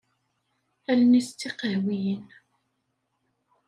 [0.91, 2.25] Allen-is d tiqehwiyin.